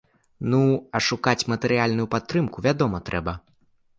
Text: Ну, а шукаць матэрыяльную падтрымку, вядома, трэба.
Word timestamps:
Ну, 0.53 0.61
а 0.99 1.01
шукаць 1.07 1.47
матэрыяльную 1.51 2.07
падтрымку, 2.15 2.65
вядома, 2.69 3.05
трэба. 3.11 3.37